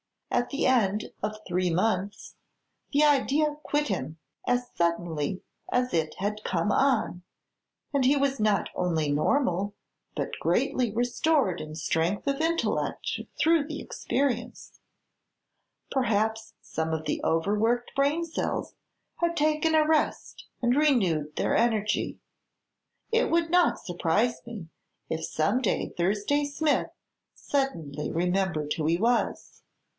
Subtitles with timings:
[0.31, 2.35] At the end of three months
[2.91, 7.21] the idea quit him as suddenly as it had come on,
[7.93, 9.75] and he was not only normal
[10.15, 14.79] but greatly restored in strength of intellect through the experience.
[15.91, 18.73] Perhaps some of the overworked brain cells
[19.17, 22.17] had taken a rest and renewed their energy.
[23.11, 24.69] It would not surprise me
[25.09, 26.89] if some day Thursday Smith
[27.35, 29.61] suddenly remembered who he was."